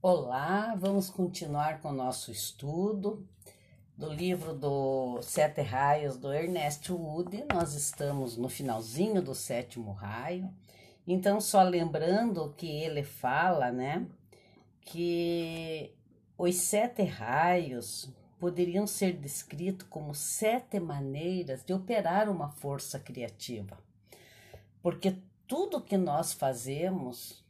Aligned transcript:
Olá, 0.00 0.76
vamos 0.76 1.10
continuar 1.10 1.80
com 1.80 1.88
o 1.88 1.92
nosso 1.92 2.30
estudo 2.30 3.26
do 3.96 4.08
livro 4.08 4.54
do 4.54 5.20
Sete 5.22 5.60
Raios 5.60 6.16
do 6.16 6.32
Ernest 6.32 6.92
Wood. 6.92 7.44
Nós 7.52 7.74
estamos 7.74 8.36
no 8.36 8.48
finalzinho 8.48 9.20
do 9.20 9.34
sétimo 9.34 9.90
raio. 9.90 10.54
Então, 11.04 11.40
só 11.40 11.64
lembrando 11.64 12.54
que 12.56 12.70
ele 12.70 13.02
fala, 13.02 13.72
né, 13.72 14.06
que 14.82 15.92
os 16.38 16.54
sete 16.54 17.02
raios 17.02 18.08
poderiam 18.38 18.86
ser 18.86 19.14
descritos 19.14 19.88
como 19.88 20.14
sete 20.14 20.78
maneiras 20.78 21.64
de 21.64 21.72
operar 21.72 22.28
uma 22.28 22.50
força 22.50 23.00
criativa. 23.00 23.76
Porque 24.80 25.18
tudo 25.44 25.82
que 25.82 25.96
nós 25.96 26.32
fazemos, 26.32 27.44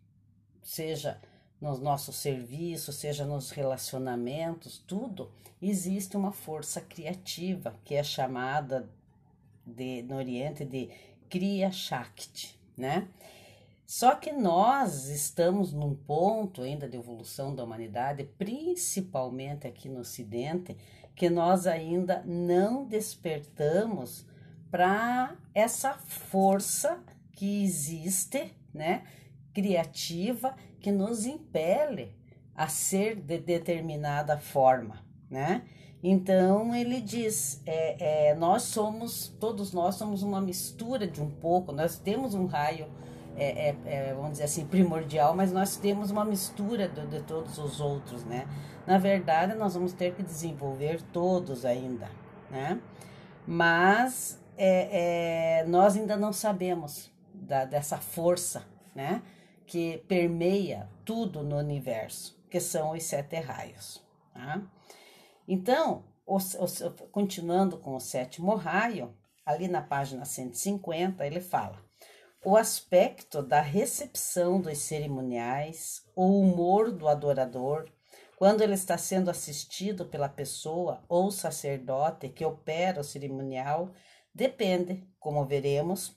seja 0.62 1.20
nos 1.60 1.80
nossos 1.80 2.16
serviços, 2.16 2.96
seja 2.96 3.24
nos 3.24 3.50
relacionamentos, 3.50 4.78
tudo, 4.86 5.30
existe 5.60 6.16
uma 6.16 6.32
força 6.32 6.80
criativa 6.80 7.74
que 7.84 7.94
é 7.94 8.02
chamada 8.02 8.88
de, 9.66 10.02
no 10.02 10.16
Oriente 10.16 10.64
de 10.64 10.90
Kriya 11.28 11.70
Shakti, 11.70 12.58
né? 12.76 13.08
Só 13.84 14.14
que 14.14 14.32
nós 14.32 15.08
estamos 15.08 15.72
num 15.72 15.94
ponto 15.94 16.60
ainda 16.60 16.86
de 16.86 16.96
evolução 16.96 17.54
da 17.54 17.64
humanidade, 17.64 18.22
principalmente 18.36 19.66
aqui 19.66 19.88
no 19.88 20.00
Ocidente, 20.00 20.76
que 21.16 21.30
nós 21.30 21.66
ainda 21.66 22.22
não 22.26 22.84
despertamos 22.84 24.26
para 24.70 25.34
essa 25.54 25.94
força 25.94 27.02
que 27.32 27.64
existe, 27.64 28.54
né, 28.74 29.04
criativa, 29.54 30.54
que 30.80 30.90
nos 30.90 31.26
impele 31.26 32.16
a 32.54 32.68
ser 32.68 33.16
de 33.16 33.38
determinada 33.38 34.38
forma, 34.38 35.04
né? 35.30 35.62
Então 36.02 36.74
ele 36.74 37.00
diz, 37.00 37.60
é, 37.66 38.30
é, 38.30 38.34
nós 38.34 38.62
somos, 38.62 39.28
todos 39.40 39.72
nós 39.72 39.96
somos 39.96 40.22
uma 40.22 40.40
mistura 40.40 41.06
de 41.06 41.20
um 41.20 41.30
pouco, 41.30 41.72
nós 41.72 41.98
temos 41.98 42.34
um 42.34 42.46
raio 42.46 42.86
é, 43.38 43.68
é, 43.68 43.76
é, 43.86 44.14
vamos 44.14 44.32
dizer 44.32 44.44
assim, 44.44 44.66
primordial, 44.66 45.32
mas 45.34 45.52
nós 45.52 45.76
temos 45.76 46.10
uma 46.10 46.24
mistura 46.24 46.88
de, 46.88 47.06
de, 47.06 47.22
todos 47.22 47.56
os 47.56 47.80
outros, 47.80 48.24
né? 48.24 48.48
Na 48.84 48.98
verdade, 48.98 49.54
nós 49.54 49.74
vamos 49.74 49.92
ter 49.92 50.12
que 50.14 50.24
desenvolver 50.24 51.00
todos 51.12 51.64
ainda, 51.64 52.10
né? 52.50 52.80
Mas 53.46 54.42
é, 54.56 55.64
nós 55.68 55.96
ainda 55.96 56.16
não 56.16 56.32
sabemos 56.32 57.12
da, 57.32 57.64
dessa 57.64 57.96
força, 57.98 58.64
né? 58.92 59.22
Que 59.68 59.98
permeia 60.08 60.90
tudo 61.04 61.44
no 61.44 61.56
universo, 61.56 62.36
que 62.50 62.58
são 62.58 62.90
os 62.90 63.04
sete 63.04 63.36
raios, 63.36 64.02
tá? 64.34 64.60
Então, 65.46 66.04
os, 66.26 66.54
os, 66.54 66.82
continuando 67.12 67.78
com 67.78 67.94
o 67.94 68.00
sétimo 68.00 68.56
raio, 68.56 69.14
ali 69.46 69.68
na 69.68 69.80
página 69.80 70.24
150, 70.24 71.24
ele 71.24 71.40
fala 71.40 71.86
o 72.44 72.56
aspecto 72.56 73.42
da 73.42 73.60
recepção 73.60 74.60
dos 74.60 74.78
cerimoniais, 74.78 76.02
o 76.14 76.40
humor 76.40 76.92
do 76.92 77.08
adorador, 77.08 77.90
quando 78.36 78.62
ele 78.62 78.74
está 78.74 78.96
sendo 78.96 79.30
assistido 79.30 80.06
pela 80.06 80.28
pessoa 80.28 81.02
ou 81.08 81.30
sacerdote 81.30 82.28
que 82.28 82.44
opera 82.44 83.00
o 83.00 83.04
cerimonial, 83.04 83.92
depende, 84.32 85.04
como 85.18 85.44
veremos, 85.44 86.16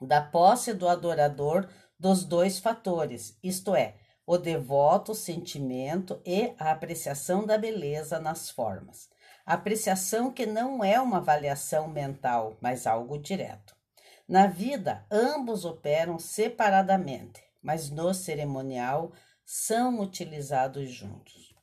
da 0.00 0.20
posse 0.20 0.74
do 0.74 0.88
adorador 0.88 1.68
dos 2.00 2.24
dois 2.24 2.58
fatores, 2.58 3.36
isto 3.42 3.76
é, 3.76 3.96
o 4.26 4.38
devoto 4.38 5.14
sentimento 5.14 6.18
e 6.24 6.54
a 6.58 6.70
apreciação 6.70 7.44
da 7.44 7.58
beleza 7.58 8.18
nas 8.18 8.48
formas. 8.48 9.10
Apreciação 9.44 10.32
que 10.32 10.46
não 10.46 10.82
é 10.82 10.98
uma 10.98 11.18
avaliação 11.18 11.88
mental, 11.88 12.56
mas 12.58 12.86
algo 12.86 13.18
direto. 13.18 13.76
Na 14.26 14.46
vida, 14.46 15.04
ambos 15.10 15.66
operam 15.66 16.18
separadamente, 16.18 17.42
mas 17.60 17.90
no 17.90 18.14
cerimonial 18.14 19.12
são 19.44 20.00
utilizados 20.00 20.90
juntos. 20.90 21.54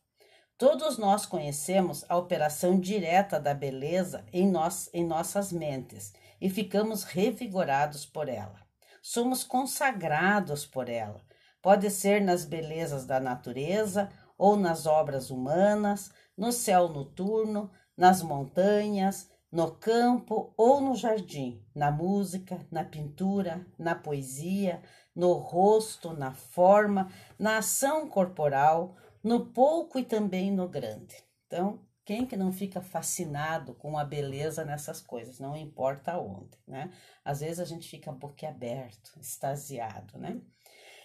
Todos 0.56 1.00
nós 1.00 1.26
conhecemos 1.26 2.06
a 2.08 2.16
operação 2.16 2.80
direta 2.80 3.40
da 3.40 3.56
beleza 3.56 4.24
em, 4.32 4.48
nós, 4.48 4.88
em 4.94 5.04
nossas 5.04 5.52
mentes 5.52 6.14
e 6.40 6.48
ficamos 6.48 7.04
revigorados 7.04 8.06
por 8.06 8.30
ela. 8.30 8.67
Somos 9.02 9.44
consagrados 9.44 10.66
por 10.66 10.90
ela. 10.90 11.22
Pode 11.62 11.90
ser 11.90 12.22
nas 12.22 12.46
belezas 12.46 13.06
da 13.06 13.20
natureza 13.20 14.10
ou 14.38 14.56
nas 14.56 14.86
obras 14.86 15.30
humanas, 15.30 16.12
no 16.38 16.52
céu 16.52 16.88
noturno, 16.90 17.72
nas 17.96 18.22
montanhas, 18.22 19.30
no 19.52 19.72
campo 19.72 20.54
ou 20.56 20.82
no 20.82 20.96
jardim, 20.96 21.64
na 21.74 21.90
música, 21.92 22.60
na 22.70 22.84
pintura, 22.84 23.66
na 23.78 23.96
poesia, 23.96 24.82
no 25.16 25.34
rosto, 25.34 26.14
na 26.14 26.34
forma, 26.34 27.12
na 27.40 27.58
ação 27.58 28.08
corporal, 28.08 28.96
no 29.24 29.48
pouco 29.48 29.98
e 29.98 30.04
também 30.04 30.52
no 30.52 30.68
grande. 30.68 31.16
Então, 31.48 31.80
quem 32.08 32.26
que 32.26 32.38
não 32.38 32.54
fica 32.54 32.80
fascinado 32.80 33.74
com 33.74 33.98
a 33.98 34.06
beleza 34.06 34.64
nessas 34.64 35.02
coisas, 35.02 35.42
não 35.42 35.58
importa 35.58 36.18
onde, 36.18 36.58
né? 36.66 36.90
Às 37.24 37.42
vezes 37.42 37.60
a 37.60 37.66
gente 37.66 37.90
fica 37.90 38.14
boquiaberto, 38.14 39.20
extasiado, 39.20 40.18
né? 40.18 40.40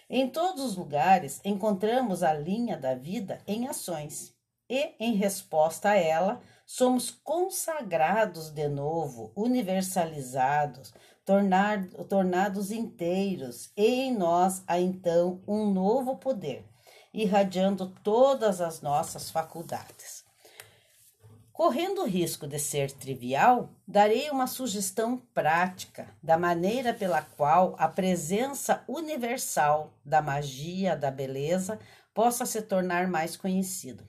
Em 0.09 0.29
todos 0.29 0.63
os 0.63 0.77
lugares 0.77 1.41
encontramos 1.43 2.23
a 2.23 2.33
linha 2.33 2.77
da 2.77 2.95
vida 2.95 3.41
em 3.45 3.67
ações 3.67 4.33
e, 4.69 4.95
em 4.97 5.13
resposta 5.13 5.89
a 5.89 5.97
ela, 5.97 6.41
somos 6.65 7.11
consagrados 7.11 8.49
de 8.49 8.69
novo, 8.69 9.33
universalizados, 9.35 10.93
tornar, 11.25 11.85
tornados 12.07 12.71
inteiros, 12.71 13.73
e 13.75 14.03
em 14.03 14.15
nós 14.15 14.63
há 14.65 14.79
então 14.79 15.43
um 15.45 15.69
novo 15.69 16.15
poder, 16.15 16.65
irradiando 17.13 17.93
todas 18.01 18.61
as 18.61 18.81
nossas 18.81 19.29
faculdades. 19.29 20.22
Correndo 21.53 22.01
o 22.01 22.07
risco 22.07 22.45
de 22.45 22.59
ser 22.59 22.91
trivial, 22.91 23.69
darei 23.87 24.29
uma 24.29 24.47
sugestão 24.47 25.17
prática 25.33 26.13
da 26.21 26.37
maneira 26.37 26.93
pela 26.93 27.21
qual 27.21 27.75
a 27.77 27.87
presença 27.87 28.83
universal 28.87 29.93
da 30.03 30.21
magia 30.21 30.97
da 30.97 31.09
beleza 31.09 31.79
possa 32.13 32.45
se 32.45 32.61
tornar 32.61 33.07
mais 33.07 33.37
conhecido 33.37 34.05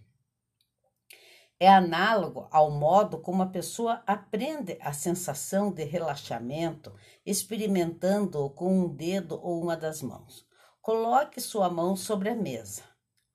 é 1.65 1.69
análogo 1.69 2.47
ao 2.51 2.71
modo 2.71 3.19
como 3.19 3.43
a 3.43 3.47
pessoa 3.47 4.03
aprende 4.07 4.77
a 4.81 4.93
sensação 4.93 5.73
de 5.73 5.85
relaxamento 5.85 6.95
experimentando-o 7.25 8.51
com 8.51 8.81
um 8.81 8.89
dedo 8.89 9.41
ou 9.43 9.63
uma 9.63 9.77
das 9.77 10.03
mãos. 10.03 10.47
Coloque 10.83 11.41
sua 11.41 11.71
mão 11.71 11.97
sobre 11.97 12.29
a 12.29 12.35
mesa. 12.35 12.83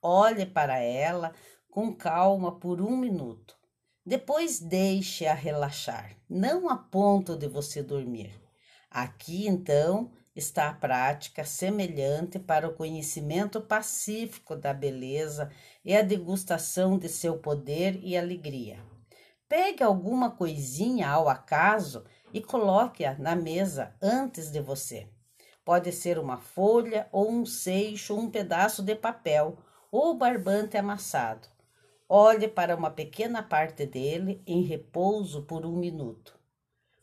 Olhe 0.02 0.46
para 0.46 0.78
ela 0.78 1.34
com 1.72 1.96
calma 1.96 2.60
por 2.60 2.82
um 2.82 2.96
minuto. 2.96 3.58
Depois 4.10 4.60
deixe-a 4.60 5.36
relaxar, 5.36 6.18
não 6.28 6.68
a 6.68 6.76
ponto 6.76 7.38
de 7.38 7.48
você 7.48 7.84
dormir. 7.84 8.32
Aqui, 8.90 9.46
então, 9.46 10.10
está 10.36 10.68
a 10.70 10.74
prática 10.74 11.46
semelhante 11.46 12.40
para 12.40 12.68
o 12.68 12.74
conhecimento 12.74 13.62
pacífico 13.62 14.56
da 14.56 14.74
beleza 14.74 15.52
e 15.86 15.96
a 15.96 16.02
degustação 16.02 16.98
de 16.98 17.08
seu 17.08 17.38
poder 17.38 18.00
e 18.02 18.18
alegria. 18.18 18.80
Pegue 19.48 19.84
alguma 19.84 20.32
coisinha 20.32 21.08
ao 21.08 21.30
acaso 21.30 22.04
e 22.34 22.42
coloque-a 22.42 23.16
na 23.20 23.36
mesa 23.36 23.94
antes 24.02 24.50
de 24.50 24.60
você. 24.60 25.08
Pode 25.64 25.92
ser 25.92 26.18
uma 26.18 26.40
folha 26.40 27.08
ou 27.12 27.30
um 27.32 27.46
seixo, 27.46 28.18
um 28.18 28.28
pedaço 28.28 28.82
de 28.82 28.96
papel 28.96 29.60
ou 29.92 30.16
barbante 30.16 30.76
amassado. 30.78 31.59
Olhe 32.12 32.48
para 32.48 32.76
uma 32.76 32.90
pequena 32.90 33.44
parte 33.44 33.86
dele 33.86 34.42
em 34.48 34.64
repouso 34.64 35.44
por 35.44 35.64
um 35.64 35.76
minuto. 35.76 36.34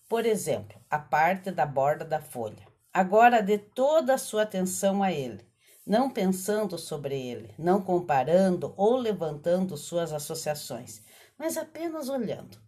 Por 0.09 0.27
exemplo, 0.27 0.81
a 0.91 0.99
parte 0.99 1.53
da 1.53 1.65
borda 1.65 2.05
da 2.05 2.21
folha. 2.21 2.67
Agora 2.93 3.41
dê 3.41 3.57
toda 3.57 4.15
a 4.15 4.19
sua 4.19 4.43
atenção 4.43 5.05
a 5.05 5.13
ele, 5.13 5.47
não 5.87 6.11
pensando 6.11 6.77
sobre 6.77 7.17
ele, 7.17 7.55
não 7.57 7.81
comparando 7.81 8.75
ou 8.77 8.97
levantando 8.97 9.77
suas 9.77 10.13
associações, 10.13 11.05
mas 11.39 11.57
apenas 11.57 12.09
olhando. 12.09 12.59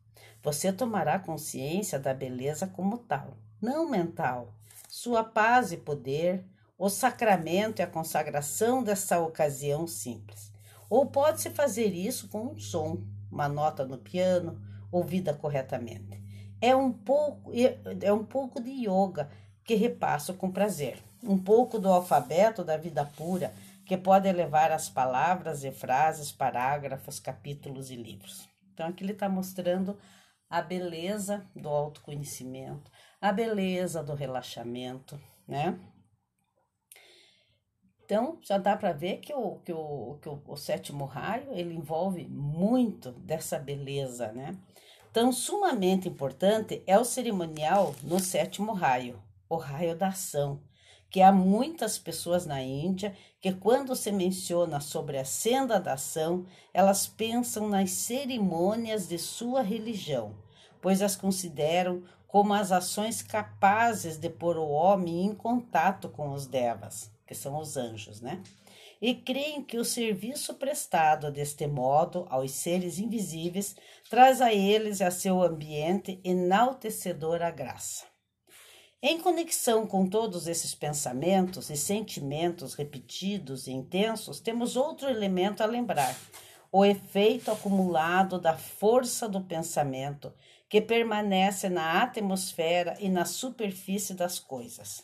Você 0.41 0.73
tomará 0.73 1.19
consciência 1.19 1.99
da 1.99 2.15
beleza 2.15 2.69
como 2.69 2.99
tal, 2.99 3.37
não 3.61 3.91
mental. 3.91 4.55
Sua 4.89 5.25
paz 5.25 5.73
e 5.73 5.77
poder, 5.77 6.47
o 6.79 6.89
sacramento 6.89 7.81
e 7.81 7.83
a 7.83 7.87
consagração 7.89 8.81
dessa 8.81 9.19
ocasião 9.19 9.89
simples. 9.89 10.57
Ou 10.89 11.07
pode-se 11.07 11.51
fazer 11.51 11.95
isso 11.95 12.29
com 12.29 12.53
um 12.53 12.59
som, 12.59 13.03
uma 13.31 13.49
nota 13.49 13.85
no 13.85 13.99
piano, 13.99 14.61
ouvida 14.91 15.35
corretamente. 15.35 16.23
É 16.61 16.75
um 16.75 16.93
pouco, 16.93 17.53
é 18.03 18.13
um 18.13 18.25
pouco 18.25 18.61
de 18.61 18.71
yoga 18.71 19.31
que 19.65 19.75
repasso 19.75 20.35
com 20.35 20.51
prazer. 20.51 20.99
Um 21.23 21.39
pouco 21.39 21.79
do 21.79 21.89
alfabeto 21.89 22.65
da 22.65 22.77
vida 22.77 23.05
pura 23.05 23.53
que 23.85 23.97
pode 23.97 24.29
elevar 24.29 24.71
as 24.71 24.89
palavras 24.89 25.65
e 25.65 25.71
frases, 25.71 26.31
parágrafos, 26.31 27.19
capítulos 27.19 27.91
e 27.91 27.97
livros. 27.97 28.49
Então, 28.73 28.87
aqui 28.87 29.03
ele 29.03 29.13
está 29.13 29.29
mostrando 29.29 29.97
a 30.49 30.63
beleza 30.63 31.47
do 31.55 31.69
autoconhecimento, 31.69 32.91
a 33.21 33.33
beleza 33.33 34.03
do 34.03 34.15
relaxamento, 34.15 35.21
né? 35.47 35.79
Então, 38.09 38.39
já 38.41 38.57
dá 38.57 38.75
para 38.75 38.91
ver 38.91 39.19
que, 39.19 39.35
o, 39.35 39.57
que, 39.57 39.71
o, 39.71 40.17
que 40.23 40.31
o, 40.31 40.41
o 40.47 40.57
sétimo 40.57 41.05
raio, 41.05 41.53
ele 41.53 41.75
envolve 41.75 42.27
muito 42.27 43.13
dessa 43.13 43.59
beleza, 43.59 44.33
né? 44.33 44.57
Então, 45.11 45.31
sumamente 45.31 46.09
importante 46.09 46.83
é 46.87 46.99
o 46.99 47.05
cerimonial 47.05 47.95
no 48.03 48.19
sétimo 48.19 48.73
raio, 48.73 49.23
o 49.47 49.57
raio 49.57 49.95
da 49.95 50.09
ação, 50.09 50.59
que 51.11 51.21
há 51.21 51.31
muitas 51.31 51.99
pessoas 51.99 52.47
na 52.47 52.63
Índia 52.63 53.15
que, 53.43 53.53
quando 53.53 53.95
se 53.95 54.11
menciona 54.11 54.81
sobre 54.81 55.19
a 55.19 55.25
senda 55.27 55.79
da 55.79 55.93
ação, 55.93 56.47
elas 56.73 57.07
pensam 57.07 57.69
nas 57.69 57.91
cerimônias 57.91 59.07
de 59.07 59.19
sua 59.19 59.61
religião, 59.61 60.35
pois 60.81 61.03
as 61.03 61.15
consideram 61.15 62.03
como 62.29 62.55
as 62.55 62.71
ações 62.71 63.23
capazes 63.23 64.17
de 64.17 64.31
pôr 64.31 64.57
o 64.57 64.69
homem 64.69 65.27
em 65.27 65.35
contato 65.35 66.09
com 66.09 66.31
os 66.31 66.47
devas 66.47 67.11
que 67.29 67.35
são 67.35 67.61
os 67.61 67.77
anjos, 67.77 68.23
né? 68.23 68.43
E 69.01 69.15
creem 69.15 69.63
que 69.63 69.77
o 69.77 69.85
serviço 69.85 70.55
prestado 70.55 71.31
deste 71.31 71.67
modo 71.67 72.27
aos 72.31 72.51
seres 72.53 72.99
invisíveis 72.99 73.77
traz 74.09 74.41
a 74.41 74.53
eles 74.53 74.99
e 74.99 75.05
a 75.05 75.11
seu 75.11 75.43
ambiente 75.43 76.19
enaltecedora 76.25 77.51
graça. 77.51 78.07
Em 79.01 79.21
conexão 79.21 79.87
com 79.87 80.09
todos 80.09 80.49
esses 80.49 80.75
pensamentos 80.75 81.71
e 81.71 81.77
sentimentos 81.77 82.75
repetidos 82.75 83.69
e 83.69 83.73
intensos, 83.73 84.41
temos 84.41 84.75
outro 84.75 85.09
elemento 85.09 85.63
a 85.63 85.67
lembrar: 85.67 86.17
o 86.73 86.85
efeito 86.85 87.53
acumulado 87.53 88.41
da 88.41 88.57
força 88.57 89.29
do 89.29 89.41
pensamento 89.43 90.33
que 90.69 90.81
permanece 90.81 91.69
na 91.69 92.03
atmosfera 92.03 92.97
e 93.01 93.09
na 93.09 93.25
superfície 93.25 94.15
das 94.15 94.39
coisas. 94.39 95.03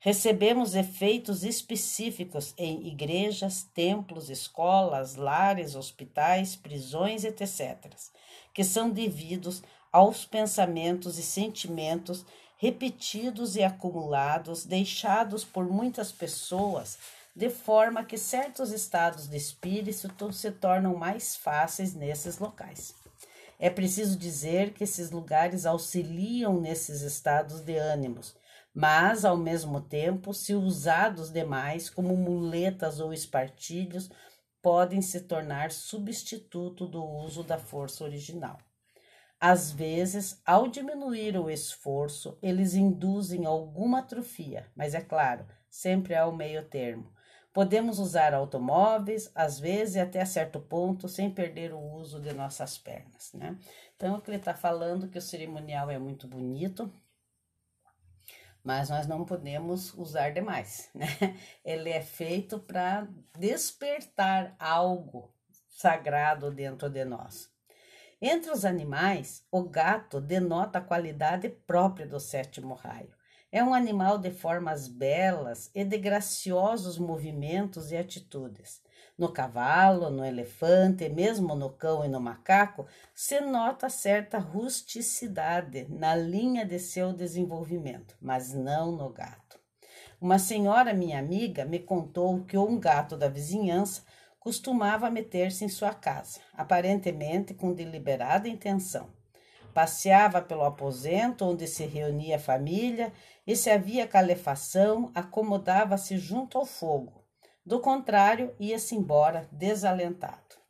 Recebemos 0.00 0.74
efeitos 0.74 1.44
específicos 1.44 2.54
em 2.58 2.88
igrejas, 2.88 3.62
templos, 3.74 4.30
escolas, 4.30 5.14
lares, 5.14 5.76
hospitais, 5.76 6.56
prisões, 6.56 7.22
etc., 7.24 7.78
que 8.52 8.64
são 8.64 8.90
devidos 8.90 9.62
aos 9.92 10.24
pensamentos 10.24 11.18
e 11.18 11.22
sentimentos 11.22 12.24
repetidos 12.56 13.56
e 13.56 13.62
acumulados, 13.62 14.64
deixados 14.64 15.44
por 15.44 15.66
muitas 15.66 16.10
pessoas, 16.10 16.98
de 17.34 17.50
forma 17.50 18.04
que 18.04 18.16
certos 18.16 18.70
estados 18.72 19.28
de 19.28 19.36
espírito 19.36 20.32
se 20.32 20.50
tornam 20.52 20.94
mais 20.94 21.36
fáceis 21.36 21.94
nesses 21.94 22.38
locais. 22.38 23.01
É 23.62 23.70
preciso 23.70 24.18
dizer 24.18 24.74
que 24.74 24.84
esses 24.84 25.10
lugares 25.10 25.64
auxiliam 25.64 26.60
nesses 26.60 27.00
estados 27.00 27.60
de 27.60 27.76
ânimos 27.76 28.36
mas, 28.74 29.24
ao 29.24 29.36
mesmo 29.36 29.80
tempo, 29.80 30.32
se 30.32 30.54
usados 30.54 31.30
demais 31.30 31.90
como 31.90 32.16
muletas 32.16 33.00
ou 33.00 33.12
espartilhos, 33.12 34.10
podem 34.62 35.02
se 35.02 35.22
tornar 35.22 35.70
substituto 35.70 36.86
do 36.86 37.04
uso 37.04 37.42
da 37.42 37.58
força 37.58 38.04
original. 38.04 38.58
Às 39.38 39.72
vezes, 39.72 40.40
ao 40.46 40.68
diminuir 40.68 41.36
o 41.36 41.50
esforço, 41.50 42.38
eles 42.40 42.74
induzem 42.74 43.44
alguma 43.44 43.98
atrofia, 43.98 44.70
mas 44.74 44.94
é 44.94 45.00
claro, 45.00 45.44
sempre 45.68 46.14
há 46.14 46.26
o 46.26 46.34
meio 46.34 46.64
termo. 46.64 47.12
Podemos 47.52 47.98
usar 47.98 48.32
automóveis, 48.32 49.30
às 49.34 49.60
vezes 49.60 49.96
até 49.96 50.24
certo 50.24 50.58
ponto, 50.58 51.06
sem 51.08 51.30
perder 51.30 51.72
o 51.74 51.78
uso 51.78 52.18
de 52.18 52.32
nossas 52.32 52.78
pernas. 52.78 53.32
Né? 53.34 53.58
Então, 53.94 54.16
o 54.16 54.20
que 54.22 54.30
ele 54.30 54.38
está 54.38 54.54
falando 54.54 55.08
que 55.08 55.18
o 55.18 55.22
cerimonial 55.22 55.90
é 55.90 55.98
muito 55.98 56.26
bonito, 56.26 56.90
mas 58.64 58.88
nós 58.88 59.06
não 59.06 59.24
podemos 59.24 59.92
usar 59.94 60.30
demais, 60.30 60.88
né? 60.94 61.06
Ele 61.64 61.90
é 61.90 62.00
feito 62.00 62.58
para 62.58 63.08
despertar 63.36 64.54
algo 64.58 65.34
sagrado 65.68 66.50
dentro 66.50 66.88
de 66.88 67.04
nós. 67.04 67.50
Entre 68.20 68.52
os 68.52 68.64
animais, 68.64 69.44
o 69.50 69.64
gato 69.64 70.20
denota 70.20 70.78
a 70.78 70.82
qualidade 70.82 71.48
própria 71.48 72.06
do 72.06 72.20
sétimo 72.20 72.74
raio. 72.74 73.12
É 73.54 73.62
um 73.62 73.74
animal 73.74 74.16
de 74.16 74.30
formas 74.30 74.88
belas 74.88 75.70
e 75.74 75.84
de 75.84 75.98
graciosos 75.98 76.96
movimentos 76.96 77.92
e 77.92 77.96
atitudes. 77.98 78.80
No 79.18 79.30
cavalo, 79.30 80.08
no 80.08 80.24
elefante, 80.24 81.06
mesmo 81.10 81.54
no 81.54 81.68
cão 81.68 82.02
e 82.02 82.08
no 82.08 82.18
macaco, 82.18 82.86
se 83.14 83.42
nota 83.42 83.90
certa 83.90 84.38
rusticidade 84.38 85.86
na 85.90 86.16
linha 86.16 86.64
de 86.64 86.78
seu 86.78 87.12
desenvolvimento, 87.12 88.16
mas 88.22 88.54
não 88.54 88.90
no 88.90 89.10
gato. 89.10 89.60
Uma 90.18 90.38
senhora, 90.38 90.94
minha 90.94 91.18
amiga, 91.18 91.66
me 91.66 91.78
contou 91.78 92.42
que 92.44 92.56
um 92.56 92.80
gato 92.80 93.18
da 93.18 93.28
vizinhança 93.28 94.02
costumava 94.40 95.10
meter-se 95.10 95.62
em 95.62 95.68
sua 95.68 95.92
casa, 95.92 96.40
aparentemente 96.54 97.52
com 97.52 97.74
deliberada 97.74 98.48
intenção. 98.48 99.10
Passeava 99.74 100.42
pelo 100.42 100.64
aposento 100.64 101.46
onde 101.46 101.66
se 101.66 101.84
reunia 101.86 102.36
a 102.36 102.38
família 102.38 103.10
e, 103.46 103.56
se 103.56 103.70
havia 103.70 104.06
calefação, 104.06 105.10
acomodava-se 105.14 106.16
junto 106.18 106.58
ao 106.58 106.64
fogo 106.64 107.22
do 107.64 107.78
contrário, 107.80 108.54
ia-se 108.58 108.96
embora 108.96 109.48
desalentado. 109.52 110.60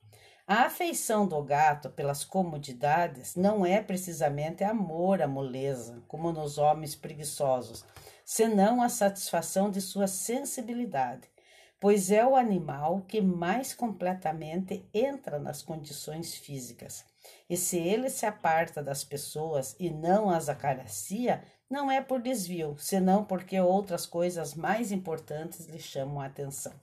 A 0.47 0.65
afeição 0.65 1.27
do 1.27 1.43
gato 1.43 1.89
pelas 1.89 2.25
comodidades 2.25 3.35
não 3.35 3.65
é 3.65 3.81
precisamente 3.81 4.63
amor 4.63 5.23
à 5.23 5.27
moleza, 5.27 6.03
como 6.07 6.33
nos 6.33 6.59
homens 6.59 6.95
preguiçosos, 6.95 7.85
senão 8.25 8.83
a 8.83 8.89
satisfação 8.91 9.71
de 9.71 9.81
sua 9.81 10.07
sensibilidade, 10.07 11.29
pois 11.81 12.11
é 12.11 12.27
o 12.27 12.37
animal 12.37 13.01
que 13.09 13.23
mais 13.23 13.73
completamente 13.73 14.87
entra 14.93 15.39
nas 15.39 15.63
condições 15.63 16.35
físicas. 16.35 17.05
E 17.49 17.57
se 17.57 17.79
ele 17.79 18.11
se 18.11 18.27
aparta 18.27 18.83
das 18.83 19.03
pessoas 19.03 19.75
e 19.79 19.89
não 19.89 20.29
as 20.29 20.49
acaricia, 20.49 21.43
não 21.73 21.91
é 21.91 22.03
por 22.03 22.21
desvio, 22.21 22.77
senão 22.79 23.25
porque 23.25 23.59
outras 23.59 24.05
coisas 24.05 24.55
mais 24.55 24.93
importantes 24.93 25.65
lhe 25.65 25.79
chamam 25.79 26.21
a 26.21 26.27
atenção. 26.27 26.75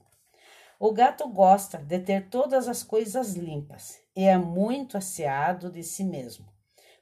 O 0.80 0.90
gato 0.92 1.28
gosta 1.28 1.78
de 1.78 2.00
ter 2.00 2.28
todas 2.28 2.66
as 2.66 2.82
coisas 2.82 3.34
limpas 3.34 4.00
e 4.16 4.24
é 4.24 4.36
muito 4.36 4.98
asseado 4.98 5.70
de 5.70 5.84
si 5.84 6.02
mesmo, 6.02 6.44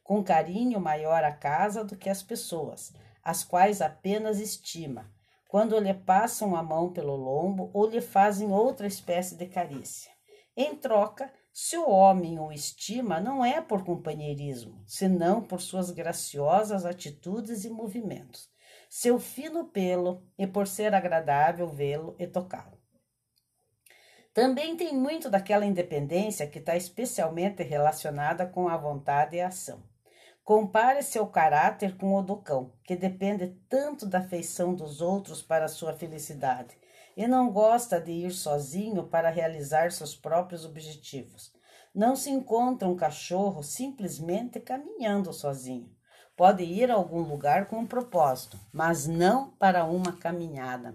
com 0.05 0.23
carinho 0.23 0.79
maior 0.79 1.25
à 1.25 1.33
casa 1.33 1.83
do 1.83 1.97
que 1.97 2.11
às 2.11 2.23
pessoas, 2.23 2.93
as 3.25 3.43
quais 3.43 3.81
apenas 3.81 4.39
estima, 4.39 5.11
quando 5.49 5.79
lhe 5.79 5.95
passam 5.95 6.55
a 6.55 6.63
mão 6.63 6.93
pelo 6.93 7.17
lombo 7.17 7.71
ou 7.73 7.89
lhe 7.89 8.03
fazem 8.03 8.53
outra 8.53 8.87
espécie 8.87 9.35
de 9.35 9.47
carícia. 9.47 10.13
Em 10.55 10.77
troca, 10.77 11.33
se 11.61 11.77
o 11.77 11.91
homem 11.91 12.39
o 12.39 12.53
estima, 12.53 13.19
não 13.19 13.45
é 13.45 13.61
por 13.61 13.85
companheirismo, 13.85 14.81
senão 14.87 15.43
por 15.43 15.61
suas 15.61 15.91
graciosas 15.91 16.87
atitudes 16.87 17.65
e 17.65 17.69
movimentos, 17.69 18.49
seu 18.89 19.19
fino 19.19 19.65
pelo 19.65 20.23
e 20.39 20.47
por 20.47 20.69
ser 20.69 20.95
agradável 20.95 21.67
vê-lo 21.67 22.15
e 22.17 22.29
tocá-lo. 22.29 22.79
Também 24.33 24.77
tem 24.77 24.95
muito 24.95 25.29
daquela 25.29 25.67
independência 25.67 26.47
que 26.47 26.61
está 26.61 26.77
especialmente 26.77 27.65
relacionada 27.65 28.47
com 28.47 28.69
a 28.69 28.77
vontade 28.77 29.35
e 29.35 29.41
a 29.41 29.49
ação. 29.49 29.83
Compare 30.45 31.03
seu 31.03 31.27
caráter 31.27 31.97
com 31.97 32.15
o 32.15 32.23
do 32.23 32.37
cão, 32.37 32.73
que 32.85 32.95
depende 32.95 33.49
tanto 33.69 34.07
da 34.07 34.21
afeição 34.21 34.77
dos 34.77 35.01
outros 35.01 35.43
para 35.43 35.67
sua 35.67 35.93
felicidade 35.93 36.79
e 37.19 37.27
não 37.27 37.51
gosta 37.51 38.01
de 38.01 38.13
ir 38.13 38.31
sozinho 38.31 39.03
para 39.03 39.29
realizar 39.29 39.91
seus 39.91 40.15
próprios 40.15 40.65
objetivos. 40.65 41.53
Não 41.93 42.15
se 42.15 42.31
encontra 42.31 42.87
um 42.87 42.95
cachorro 42.95 43.61
simplesmente 43.61 44.61
caminhando 44.61 45.33
sozinho. 45.33 45.91
Pode 46.37 46.63
ir 46.63 46.93
a 46.93 46.95
algum 46.95 47.23
lugar 47.23 47.67
com 47.67 47.79
um 47.79 47.87
propósito, 47.89 48.57
mas 48.73 49.09
não 49.09 49.51
para 49.51 49.85
uma 49.85 50.13
caminhada. 50.13 50.95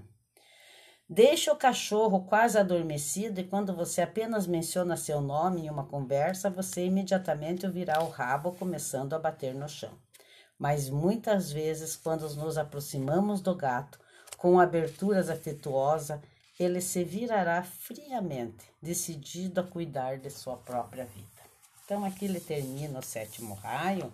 Deixe 1.10 1.52
o 1.52 1.58
cachorro 1.58 2.24
quase 2.24 2.58
adormecido 2.58 3.42
e 3.42 3.44
quando 3.44 3.76
você 3.76 4.02
apenas 4.02 4.48
menciona 4.48 4.96
seu 4.96 5.20
nome 5.20 5.66
em 5.66 5.70
uma 5.70 5.86
conversa, 5.86 6.50
você 6.50 6.86
imediatamente 6.86 7.66
ouvirá 7.66 8.02
o 8.02 8.08
rabo 8.08 8.54
começando 8.54 9.12
a 9.12 9.20
bater 9.20 9.54
no 9.54 9.68
chão. 9.68 9.92
Mas 10.58 10.90
muitas 10.90 11.52
vezes, 11.52 11.98
quando 11.98 12.34
nos 12.36 12.58
aproximamos 12.58 13.42
do 13.42 13.54
gato, 13.54 14.00
com 14.44 14.60
aberturas 14.60 15.30
afetuosas, 15.30 16.20
ele 16.60 16.82
se 16.82 17.02
virará 17.02 17.64
friamente, 17.64 18.66
decidido 18.82 19.62
a 19.62 19.64
cuidar 19.64 20.18
de 20.18 20.30
sua 20.30 20.58
própria 20.58 21.06
vida. 21.06 21.26
Então, 21.86 22.04
aqui 22.04 22.26
ele 22.26 22.42
termina 22.42 23.00
o 23.00 23.02
sétimo 23.02 23.54
raio. 23.54 24.12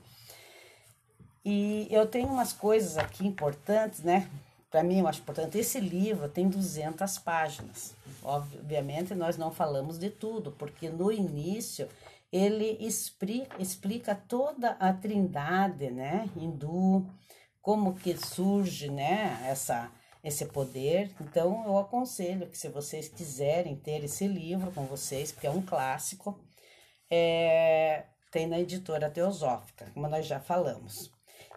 E 1.44 1.88
eu 1.90 2.06
tenho 2.06 2.28
umas 2.28 2.54
coisas 2.54 2.96
aqui 2.96 3.26
importantes, 3.26 4.02
né? 4.02 4.30
para 4.70 4.84
mim 4.84 5.00
eu 5.00 5.08
acho 5.08 5.22
importante, 5.22 5.58
esse 5.58 5.80
livro 5.80 6.30
tem 6.30 6.48
200 6.48 7.18
páginas. 7.18 7.96
Obviamente 8.22 9.16
nós 9.16 9.36
não 9.36 9.50
falamos 9.50 9.98
de 9.98 10.12
tudo, 10.12 10.52
porque 10.52 10.90
no 10.90 11.12
início 11.12 11.90
ele 12.32 12.78
explica, 12.80 13.60
explica 13.60 14.14
toda 14.14 14.78
a 14.80 14.94
trindade, 14.94 15.90
né, 15.90 16.30
hindu, 16.36 17.04
como 17.64 17.96
que 17.96 18.16
surge, 18.16 18.92
né, 18.92 19.44
essa 19.50 19.90
esse 20.24 20.46
poder. 20.46 21.12
Então 21.22 21.64
eu 21.66 21.78
aconselho 21.78 22.48
que 22.48 22.58
se 22.58 22.70
vocês 22.70 23.08
quiserem 23.08 23.76
ter 23.76 24.04
esse 24.04 24.28
livro 24.28 24.72
com 24.72 24.86
vocês, 24.86 25.32
porque 25.32 25.48
é 25.48 25.52
um 25.52 25.62
clássico, 25.62 26.40
é, 27.10 28.04
tem 28.32 28.48
na 28.48 28.60
editora 28.60 29.10
Teosófica, 29.10 29.90
como 29.94 30.08
nós 30.08 30.26
já 30.26 30.40
falamos. 30.40 31.12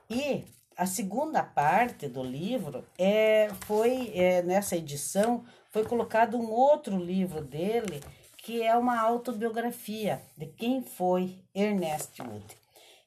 E 0.08 0.44
a 0.76 0.86
segunda 0.86 1.42
parte 1.42 2.08
do 2.08 2.22
livro 2.22 2.84
é, 2.98 3.48
foi 3.66 4.12
é, 4.14 4.42
nessa 4.42 4.76
edição 4.76 5.44
foi 5.70 5.84
colocado 5.84 6.36
um 6.36 6.50
outro 6.50 6.96
livro 6.96 7.42
dele 7.42 8.00
que 8.36 8.62
é 8.62 8.76
uma 8.76 9.00
autobiografia 9.00 10.20
de 10.36 10.46
quem 10.46 10.82
foi 10.82 11.38
Ernest 11.54 12.20
Wood. 12.20 12.56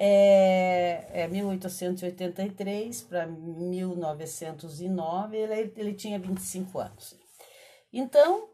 é, 0.00 1.10
é 1.12 1.28
1883 1.28 3.02
para 3.02 3.26
1909, 3.26 5.36
ele, 5.36 5.74
ele 5.76 5.92
tinha 5.92 6.18
25 6.18 6.78
anos. 6.78 7.14
Então, 7.92 8.48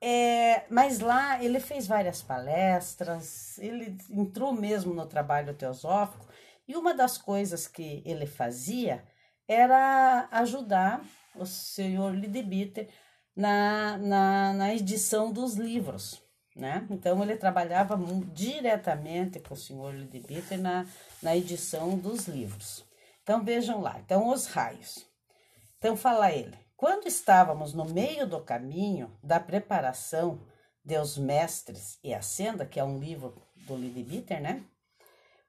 é, 0.00 0.64
mas 0.70 1.00
lá 1.00 1.42
ele 1.42 1.58
fez 1.58 1.86
várias 1.86 2.22
palestras, 2.22 3.58
ele 3.58 3.96
entrou 4.10 4.52
mesmo 4.52 4.94
no 4.94 5.06
trabalho 5.06 5.54
teosófico, 5.54 6.26
e 6.66 6.76
uma 6.76 6.94
das 6.94 7.18
coisas 7.18 7.66
que 7.66 8.02
ele 8.04 8.26
fazia 8.26 9.02
era 9.48 10.28
ajudar 10.30 11.02
o 11.34 11.46
senhor 11.46 12.14
Lidebiter 12.14 12.88
na, 13.34 13.96
na, 13.96 14.52
na 14.52 14.74
edição 14.74 15.32
dos 15.32 15.54
livros. 15.54 16.22
Né? 16.54 16.86
Então 16.90 17.22
ele 17.22 17.36
trabalhava 17.36 17.96
diretamente 18.32 19.38
com 19.38 19.54
o 19.54 19.56
senhor 19.56 19.94
Lidebiter 19.94 20.60
na, 20.60 20.84
na 21.22 21.36
edição 21.36 21.96
dos 21.96 22.26
livros. 22.26 22.84
Então 23.22 23.44
vejam 23.44 23.80
lá, 23.80 23.98
então 24.00 24.28
os 24.28 24.46
raios. 24.46 25.06
Então 25.78 25.96
fala 25.96 26.32
ele, 26.32 26.58
quando 26.78 27.08
estávamos 27.08 27.74
no 27.74 27.84
meio 27.84 28.24
do 28.24 28.40
caminho 28.40 29.10
da 29.20 29.40
preparação 29.40 30.40
de 30.84 30.96
Os 30.96 31.18
Mestres 31.18 31.98
e 32.04 32.14
a 32.14 32.22
Senda, 32.22 32.64
que 32.64 32.78
é 32.78 32.84
um 32.84 33.00
livro 33.00 33.42
do 33.66 33.76
Lidebiter, 33.76 34.40
né? 34.40 34.62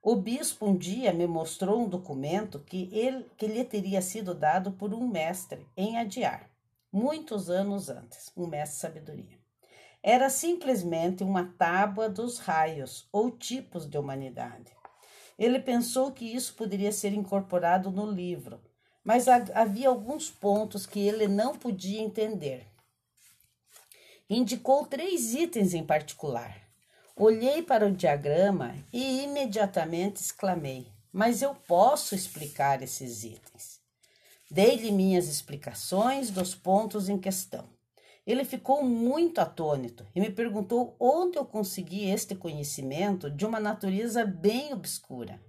O 0.01 0.15
bispo 0.15 0.65
um 0.65 0.75
dia 0.75 1.13
me 1.13 1.27
mostrou 1.27 1.81
um 1.83 1.87
documento 1.87 2.57
que, 2.59 2.89
ele, 2.91 3.29
que 3.37 3.45
lhe 3.45 3.63
teria 3.63 4.01
sido 4.01 4.33
dado 4.33 4.71
por 4.71 4.91
um 4.91 5.07
mestre 5.07 5.67
em 5.77 5.99
Adiar 5.99 6.49
muitos 6.91 7.47
anos 7.47 7.89
antes, 7.89 8.31
um 8.35 8.47
mestre 8.47 8.75
de 8.75 8.81
sabedoria. 8.81 9.37
Era 10.01 10.31
simplesmente 10.31 11.23
uma 11.23 11.53
tábua 11.59 12.09
dos 12.09 12.39
raios 12.39 13.07
ou 13.11 13.29
tipos 13.29 13.85
de 13.85 13.99
humanidade. 13.99 14.75
Ele 15.37 15.59
pensou 15.59 16.11
que 16.11 16.25
isso 16.25 16.55
poderia 16.55 16.91
ser 16.91 17.13
incorporado 17.13 17.91
no 17.91 18.09
livro, 18.09 18.59
mas 19.03 19.27
havia 19.27 19.89
alguns 19.89 20.29
pontos 20.29 20.85
que 20.85 20.99
ele 20.99 21.27
não 21.27 21.55
podia 21.55 22.01
entender. 22.01 22.65
Indicou 24.29 24.85
três 24.85 25.33
itens 25.33 25.73
em 25.73 25.83
particular. 25.83 26.55
Olhei 27.15 27.61
para 27.61 27.87
o 27.87 27.91
diagrama 27.91 28.75
e 28.93 29.23
imediatamente 29.23 30.21
exclamei: 30.21 30.87
Mas 31.11 31.41
eu 31.41 31.55
posso 31.55 32.15
explicar 32.15 32.81
esses 32.81 33.23
itens. 33.23 33.79
Dei-lhe 34.51 34.91
minhas 34.91 35.27
explicações 35.27 36.29
dos 36.29 36.55
pontos 36.55 37.09
em 37.09 37.17
questão. 37.17 37.67
Ele 38.25 38.45
ficou 38.45 38.83
muito 38.83 39.41
atônito 39.41 40.05
e 40.15 40.21
me 40.21 40.29
perguntou 40.29 40.95
onde 40.99 41.37
eu 41.37 41.45
consegui 41.45 42.09
este 42.09 42.35
conhecimento 42.35 43.29
de 43.29 43.45
uma 43.45 43.59
natureza 43.59 44.23
bem 44.23 44.71
obscura. 44.71 45.41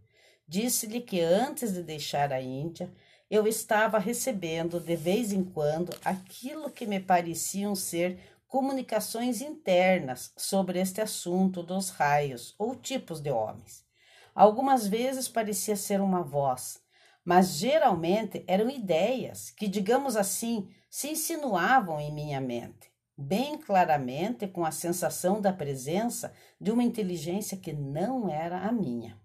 Disse-lhe 0.48 1.00
que 1.00 1.20
antes 1.20 1.74
de 1.74 1.82
deixar 1.82 2.32
a 2.32 2.40
Índia, 2.40 2.90
eu 3.30 3.46
estava 3.46 3.96
recebendo 3.98 4.80
de 4.80 4.96
vez 4.96 5.32
em 5.32 5.44
quando 5.44 5.96
aquilo 6.04 6.68
que 6.68 6.84
me 6.84 6.98
pareciam 6.98 7.76
ser 7.76 8.18
comunicações 8.48 9.40
internas 9.40 10.32
sobre 10.36 10.80
este 10.80 11.00
assunto 11.00 11.62
dos 11.62 11.90
raios 11.90 12.56
ou 12.58 12.74
tipos 12.74 13.20
de 13.20 13.30
homens. 13.30 13.84
Algumas 14.34 14.84
vezes 14.88 15.28
parecia 15.28 15.76
ser 15.76 16.00
uma 16.00 16.24
voz, 16.24 16.82
mas 17.24 17.54
geralmente 17.54 18.42
eram 18.48 18.68
ideias 18.68 19.50
que, 19.50 19.68
digamos 19.68 20.16
assim, 20.16 20.68
se 20.90 21.10
insinuavam 21.10 22.00
em 22.00 22.12
minha 22.12 22.40
mente, 22.40 22.90
bem 23.16 23.56
claramente 23.56 24.48
com 24.48 24.64
a 24.64 24.72
sensação 24.72 25.40
da 25.40 25.52
presença 25.52 26.32
de 26.60 26.72
uma 26.72 26.82
inteligência 26.82 27.56
que 27.56 27.72
não 27.72 28.28
era 28.28 28.58
a 28.58 28.72
minha. 28.72 29.19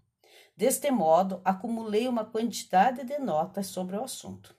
Deste 0.56 0.90
modo, 0.90 1.42
acumulei 1.44 2.08
uma 2.08 2.24
quantidade 2.24 3.04
de 3.04 3.18
notas 3.18 3.66
sobre 3.66 3.96
o 3.96 4.02
assunto. 4.02 4.56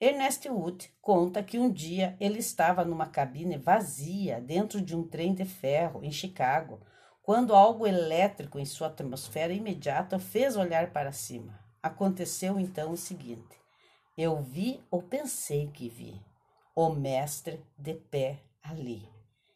Ernest 0.00 0.48
Wood 0.48 0.90
conta 1.00 1.42
que 1.42 1.58
um 1.58 1.70
dia 1.70 2.16
ele 2.18 2.38
estava 2.38 2.84
numa 2.84 3.06
cabine 3.06 3.58
vazia 3.58 4.40
dentro 4.40 4.80
de 4.80 4.96
um 4.96 5.06
trem 5.06 5.34
de 5.34 5.44
ferro 5.44 6.02
em 6.02 6.10
Chicago, 6.10 6.80
quando 7.22 7.54
algo 7.54 7.86
elétrico 7.86 8.58
em 8.58 8.64
sua 8.64 8.88
atmosfera 8.88 9.52
imediata 9.52 10.18
fez 10.18 10.56
olhar 10.56 10.90
para 10.90 11.12
cima. 11.12 11.60
Aconteceu 11.82 12.58
então 12.58 12.92
o 12.92 12.96
seguinte: 12.96 13.60
eu 14.16 14.42
vi 14.42 14.82
ou 14.90 15.02
pensei 15.02 15.68
que 15.68 15.88
vi 15.88 16.20
o 16.74 16.88
mestre 16.88 17.64
de 17.76 17.94
pé 17.94 18.42
ali. 18.62 19.08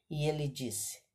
E 0.08 0.28
ele 0.28 0.46
disse: 0.46 1.05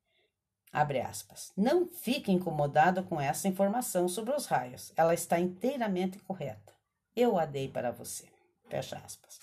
abre 0.71 1.01
aspas, 1.01 1.51
não 1.55 1.87
fique 1.87 2.31
incomodado 2.31 3.03
com 3.03 3.19
essa 3.19 3.47
informação 3.47 4.07
sobre 4.07 4.33
os 4.33 4.45
raios. 4.45 4.93
Ela 4.95 5.13
está 5.13 5.39
inteiramente 5.39 6.19
correta. 6.19 6.73
Eu 7.15 7.37
a 7.37 7.45
dei 7.45 7.67
para 7.67 7.91
você. 7.91 8.25
Fecha 8.69 8.97
aspas. 8.97 9.39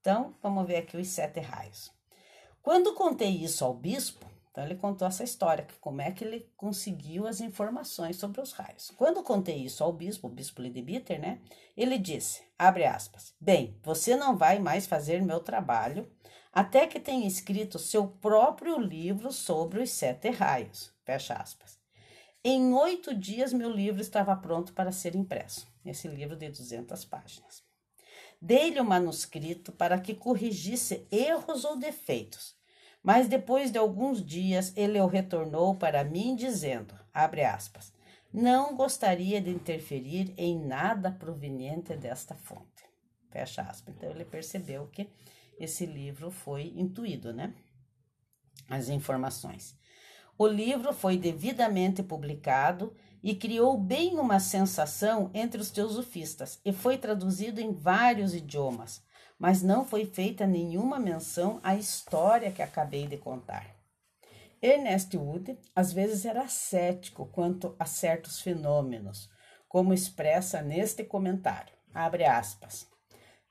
Então, 0.00 0.34
vamos 0.42 0.66
ver 0.66 0.76
aqui 0.76 0.96
os 0.96 1.08
sete 1.08 1.40
raios. 1.40 1.90
Quando 2.62 2.94
contei 2.94 3.30
isso 3.30 3.64
ao 3.64 3.72
bispo, 3.72 4.26
então 4.50 4.64
ele 4.64 4.76
contou 4.76 5.06
essa 5.06 5.22
história, 5.22 5.64
que 5.64 5.74
como 5.78 6.00
é 6.00 6.10
que 6.10 6.24
ele 6.24 6.50
conseguiu 6.56 7.26
as 7.26 7.40
informações 7.40 8.16
sobre 8.16 8.40
os 8.40 8.52
raios. 8.52 8.90
Quando 8.96 9.22
contei 9.22 9.56
isso 9.56 9.84
ao 9.84 9.92
bispo, 9.92 10.26
o 10.28 10.30
bispo 10.30 10.62
Lidebiter, 10.62 11.20
né? 11.20 11.40
Ele 11.76 11.98
disse, 11.98 12.42
abre 12.58 12.86
aspas, 12.86 13.34
bem, 13.38 13.78
você 13.82 14.16
não 14.16 14.36
vai 14.36 14.58
mais 14.58 14.86
fazer 14.86 15.20
meu 15.20 15.40
trabalho 15.40 16.10
até 16.56 16.86
que 16.86 16.98
tenha 16.98 17.26
escrito 17.26 17.78
seu 17.78 18.08
próprio 18.08 18.78
livro 18.78 19.30
sobre 19.30 19.82
os 19.82 19.90
sete 19.90 20.30
raios, 20.30 20.90
fecha 21.04 21.34
aspas. 21.34 21.78
Em 22.42 22.72
oito 22.72 23.14
dias, 23.14 23.52
meu 23.52 23.70
livro 23.70 24.00
estava 24.00 24.34
pronto 24.34 24.72
para 24.72 24.90
ser 24.90 25.14
impresso, 25.14 25.68
esse 25.84 26.08
livro 26.08 26.34
de 26.34 26.48
200 26.48 27.04
páginas. 27.04 27.62
Dei-lhe 28.40 28.80
o 28.80 28.86
manuscrito 28.86 29.70
para 29.70 30.00
que 30.00 30.14
corrigisse 30.14 31.06
erros 31.12 31.62
ou 31.62 31.76
defeitos, 31.76 32.56
mas 33.02 33.28
depois 33.28 33.70
de 33.70 33.76
alguns 33.76 34.24
dias 34.24 34.72
ele 34.74 34.98
o 34.98 35.06
retornou 35.06 35.74
para 35.74 36.04
mim 36.04 36.34
dizendo, 36.34 36.94
abre 37.12 37.44
aspas, 37.44 37.92
não 38.32 38.74
gostaria 38.74 39.42
de 39.42 39.50
interferir 39.50 40.32
em 40.38 40.58
nada 40.58 41.10
proveniente 41.10 41.94
desta 41.98 42.34
fonte. 42.34 42.86
Fecha 43.28 43.60
aspas. 43.60 43.94
Então 43.94 44.08
ele 44.08 44.24
percebeu 44.24 44.86
que 44.86 45.06
esse 45.58 45.86
livro 45.86 46.30
foi 46.30 46.72
intuído, 46.76 47.32
né? 47.32 47.54
As 48.68 48.88
informações. 48.88 49.76
O 50.38 50.46
livro 50.46 50.92
foi 50.92 51.16
devidamente 51.16 52.02
publicado 52.02 52.94
e 53.22 53.34
criou 53.34 53.78
bem 53.78 54.18
uma 54.18 54.38
sensação 54.38 55.30
entre 55.32 55.60
os 55.60 55.70
teosofistas 55.70 56.60
e 56.64 56.72
foi 56.72 56.98
traduzido 56.98 57.60
em 57.60 57.72
vários 57.72 58.34
idiomas, 58.34 59.02
mas 59.38 59.62
não 59.62 59.84
foi 59.84 60.04
feita 60.04 60.46
nenhuma 60.46 60.98
menção 60.98 61.58
à 61.62 61.74
história 61.74 62.52
que 62.52 62.62
acabei 62.62 63.06
de 63.06 63.16
contar. 63.16 63.74
Ernest 64.60 65.16
Wood 65.16 65.58
às 65.74 65.92
vezes 65.92 66.24
era 66.24 66.48
cético 66.48 67.26
quanto 67.26 67.74
a 67.78 67.84
certos 67.84 68.40
fenômenos, 68.40 69.30
como 69.68 69.94
expressa 69.94 70.62
neste 70.62 71.04
comentário. 71.04 71.74
Abre 71.94 72.24
aspas. 72.24 72.86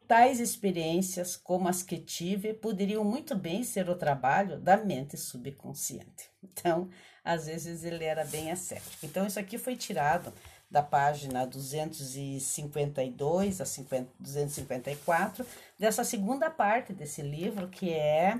Tais 0.08 0.40
experiências, 0.40 1.36
como 1.36 1.68
as 1.68 1.82
que 1.82 1.98
tive, 1.98 2.54
poderiam 2.54 3.04
muito 3.04 3.36
bem 3.36 3.64
ser 3.64 3.90
o 3.90 3.96
trabalho 3.96 4.60
da 4.60 4.78
mente 4.78 5.18
subconsciente. 5.18 6.30
Então, 6.44 6.88
às 7.24 7.48
vezes 7.48 7.84
ele 7.84 8.04
era 8.04 8.24
bem 8.24 8.52
ascético. 8.52 9.04
Então, 9.04 9.26
isso 9.26 9.40
aqui 9.40 9.58
foi 9.58 9.76
tirado 9.76 10.32
da 10.70 10.84
página 10.84 11.46
252 11.46 13.62
a 13.62 13.66
50, 13.66 14.10
254, 14.20 15.46
dessa 15.80 16.04
segunda 16.04 16.50
parte 16.50 16.92
desse 16.94 17.22
livro, 17.22 17.68
que 17.68 17.92
é 17.92 18.40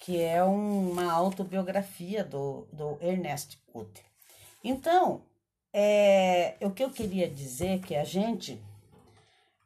que 0.00 0.20
é 0.20 0.44
uma 0.44 1.12
autobiografia 1.12 2.22
do, 2.22 2.68
do 2.72 2.96
Ernest 3.00 3.58
Wood. 3.74 3.90
Então, 4.62 5.22
é, 5.72 6.54
o 6.60 6.70
que 6.70 6.84
eu 6.84 6.90
queria 6.90 7.28
dizer 7.28 7.68
é 7.68 7.78
que 7.78 7.96
a 7.96 8.04
gente 8.04 8.62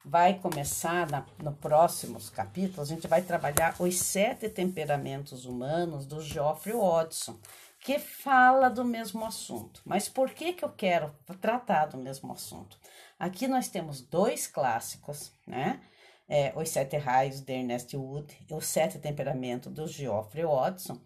vai 0.04 0.38
começar 0.38 1.08
na, 1.10 1.24
no 1.42 1.52
próximos 1.52 2.28
capítulos, 2.28 2.90
a 2.90 2.94
gente 2.94 3.06
vai 3.06 3.22
trabalhar 3.22 3.74
os 3.78 3.96
sete 3.98 4.48
temperamentos 4.48 5.44
humanos 5.44 6.06
do 6.06 6.20
Geoffrey 6.20 6.74
Watson, 6.74 7.38
que 7.78 7.98
fala 7.98 8.68
do 8.68 8.84
mesmo 8.84 9.24
assunto. 9.24 9.80
Mas 9.84 10.08
por 10.08 10.30
que, 10.30 10.52
que 10.52 10.64
eu 10.64 10.70
quero 10.70 11.14
tratar 11.40 11.86
do 11.86 11.98
mesmo 11.98 12.32
assunto? 12.32 12.78
Aqui 13.18 13.46
nós 13.46 13.68
temos 13.68 14.00
dois 14.00 14.46
clássicos, 14.46 15.32
né? 15.46 15.80
É, 16.28 16.52
os 16.56 16.68
Sete 16.70 16.96
Raios 16.96 17.40
de 17.40 17.52
Ernest 17.52 17.96
Wood 17.96 18.34
e 18.48 18.54
Os 18.54 18.66
Sete 18.66 18.98
Temperamentos 18.98 19.72
do 19.72 19.86
Geoffrey 19.86 20.44
Watson, 20.44 20.98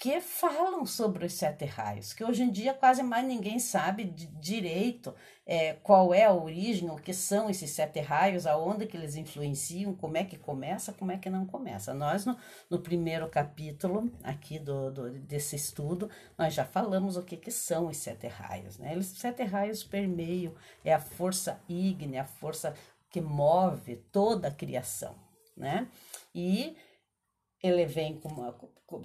que 0.00 0.20
falam 0.20 0.86
sobre 0.86 1.26
os 1.26 1.32
sete 1.32 1.64
raios, 1.64 2.12
que 2.12 2.22
hoje 2.22 2.44
em 2.44 2.52
dia 2.52 2.72
quase 2.72 3.02
mais 3.02 3.26
ninguém 3.26 3.58
sabe 3.58 4.04
direito 4.04 5.12
é, 5.44 5.72
qual 5.72 6.14
é 6.14 6.24
a 6.24 6.32
origem, 6.32 6.88
o 6.88 6.94
que 6.94 7.12
são 7.12 7.50
esses 7.50 7.70
sete 7.70 7.98
raios, 7.98 8.46
aonde 8.46 8.86
que 8.86 8.96
eles 8.96 9.16
influenciam, 9.16 9.92
como 9.92 10.16
é 10.16 10.22
que 10.22 10.38
começa, 10.38 10.92
como 10.92 11.10
é 11.10 11.18
que 11.18 11.28
não 11.28 11.44
começa. 11.44 11.92
Nós, 11.92 12.24
no, 12.24 12.38
no 12.70 12.78
primeiro 12.78 13.28
capítulo 13.28 14.08
aqui 14.22 14.60
do, 14.60 14.92
do, 14.92 15.10
desse 15.18 15.56
estudo, 15.56 16.08
nós 16.38 16.54
já 16.54 16.64
falamos 16.64 17.16
o 17.16 17.24
que, 17.24 17.36
que 17.36 17.50
são 17.50 17.88
os 17.88 17.96
sete 17.96 18.28
raios. 18.28 18.78
Né? 18.78 18.96
Os 18.96 19.06
sete 19.06 19.42
raios 19.42 19.82
permeiam, 19.82 20.54
é 20.84 20.94
a 20.94 21.00
força 21.00 21.60
ígnea, 21.68 22.22
a 22.22 22.24
força 22.24 22.72
que 23.10 23.20
move 23.20 23.96
toda 24.12 24.46
a 24.46 24.52
criação. 24.52 25.16
Né? 25.56 25.88
E 26.32 26.76
ele 27.62 27.86
vem 27.86 28.18
com 28.18 28.28
uma, 28.28 28.56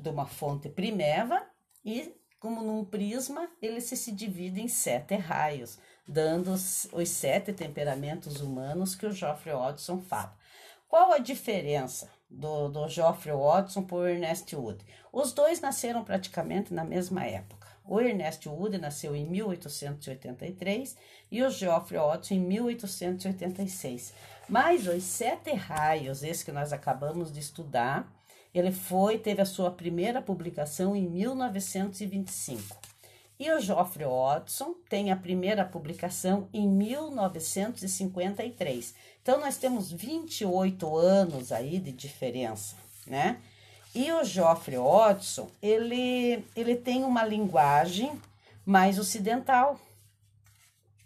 de 0.02 0.10
uma 0.10 0.26
fonte 0.26 0.70
primeva 0.70 1.42
e, 1.84 2.14
como 2.40 2.62
num 2.62 2.86
prisma, 2.86 3.50
ele 3.62 3.82
se, 3.82 3.98
se 3.98 4.12
divide 4.12 4.62
em 4.62 4.68
sete 4.68 5.16
raios, 5.16 5.80
dando 6.08 6.52
os, 6.52 6.88
os 6.92 7.10
sete 7.10 7.54
temperamentos 7.54 8.42
humanos 8.42 8.96
que 8.96 9.06
o 9.06 9.12
Geoffrey 9.12 9.56
Watson 9.56 10.02
fala. 10.02 10.38
Qual 10.88 11.12
a 11.12 11.18
diferença 11.18 12.10
do, 12.30 12.70
do 12.70 12.88
Geoffrey 12.88 13.36
Watson 13.36 13.84
por 13.84 14.08
Ernest 14.08 14.56
Wood? 14.56 14.86
Os 15.12 15.34
dois 15.34 15.60
nasceram 15.60 16.04
praticamente 16.04 16.74
na 16.74 16.84
mesma 16.84 17.26
época. 17.26 17.68
O 17.86 18.00
Ernest 18.00 18.48
Wood 18.48 18.78
nasceu 18.78 19.16
em 19.16 19.26
1883 19.26 20.96
e 21.32 21.44
o 21.44 21.50
Geoffrey 21.50 22.00
Watson 22.00 22.36
em 22.36 22.40
1886. 22.40 24.14
Mas 24.48 24.88
os 24.88 25.04
sete 25.04 25.54
raios, 25.54 26.24
esse 26.24 26.46
que 26.46 26.52
nós 26.52 26.72
acabamos 26.72 27.32
de 27.32 27.40
estudar, 27.40 28.08
ele 28.54 28.72
foi, 28.72 29.18
teve 29.18 29.42
a 29.42 29.46
sua 29.46 29.72
primeira 29.72 30.22
publicação 30.22 30.96
em 30.96 31.10
1925. 31.10 32.78
E 33.40 33.52
o 33.52 33.60
Geoffrey 33.60 34.08
Watson 34.08 34.76
tem 34.88 35.12
a 35.12 35.16
primeira 35.16 35.66
publicação 35.66 36.48
em 36.54 36.68
1953. 36.68 38.94
Então, 39.22 39.40
nós 39.40 39.58
temos 39.58 39.92
28 39.92 40.96
anos 40.96 41.52
aí 41.52 41.80
de 41.80 41.92
diferença, 41.92 42.76
né? 43.08 43.40
E 43.96 44.12
o 44.12 44.24
Geoffrey 44.24 44.78
Watson, 44.78 45.50
ele, 45.62 46.46
ele 46.56 46.76
tem 46.76 47.04
uma 47.04 47.24
linguagem 47.24 48.12
mais 48.66 48.98
ocidental, 49.00 49.80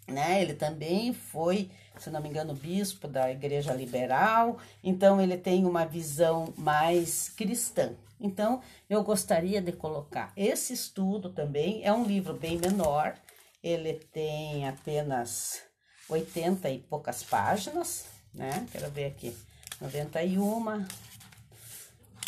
né? 0.06 0.40
Ele 0.40 0.54
também 0.54 1.12
foi 1.12 1.70
se 2.02 2.10
não 2.10 2.20
me 2.20 2.28
engano, 2.28 2.54
bispo 2.54 3.08
da 3.08 3.30
Igreja 3.30 3.72
Liberal, 3.72 4.58
então 4.82 5.20
ele 5.20 5.36
tem 5.36 5.64
uma 5.66 5.84
visão 5.84 6.52
mais 6.56 7.28
cristã. 7.28 7.94
Então, 8.20 8.60
eu 8.88 9.02
gostaria 9.02 9.62
de 9.62 9.72
colocar 9.72 10.32
esse 10.36 10.72
estudo 10.72 11.30
também, 11.30 11.84
é 11.84 11.92
um 11.92 12.04
livro 12.04 12.34
bem 12.34 12.58
menor, 12.58 13.14
ele 13.62 13.94
tem 13.94 14.66
apenas 14.68 15.62
80 16.08 16.70
e 16.70 16.78
poucas 16.78 17.22
páginas, 17.22 18.06
né? 18.34 18.66
Quero 18.72 18.90
ver 18.90 19.06
aqui, 19.06 19.36
91. 19.80 20.86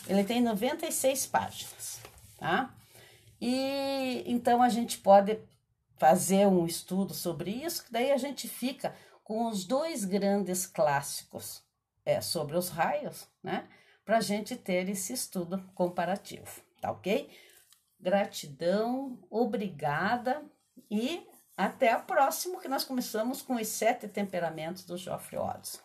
Ele 0.06 0.24
tem 0.24 0.40
96 0.40 1.26
páginas, 1.26 2.00
tá? 2.38 2.74
E 3.40 4.22
então 4.26 4.62
a 4.62 4.68
gente 4.68 4.98
pode 4.98 5.38
fazer 5.96 6.46
um 6.46 6.66
estudo 6.66 7.14
sobre 7.14 7.50
isso, 7.50 7.84
daí 7.90 8.10
a 8.10 8.16
gente 8.16 8.48
fica 8.48 8.94
com 9.30 9.46
os 9.46 9.64
dois 9.64 10.04
grandes 10.04 10.66
clássicos 10.66 11.62
é, 12.04 12.20
sobre 12.20 12.56
os 12.56 12.68
raios, 12.68 13.28
né? 13.40 13.68
Para 14.04 14.16
a 14.16 14.20
gente 14.20 14.56
ter 14.56 14.88
esse 14.88 15.12
estudo 15.12 15.62
comparativo, 15.72 16.60
tá 16.80 16.90
ok? 16.90 17.30
Gratidão, 18.00 19.20
obrigada 19.30 20.42
e 20.90 21.24
até 21.56 21.96
o 21.96 22.02
próximo, 22.02 22.58
que 22.58 22.66
nós 22.66 22.82
começamos 22.82 23.40
com 23.40 23.54
os 23.54 23.68
sete 23.68 24.08
temperamentos 24.08 24.82
do 24.84 24.96
Geoffrey 24.96 25.40
Watson. 25.40 25.78